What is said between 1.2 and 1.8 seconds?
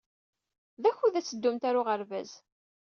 teddumt ɣer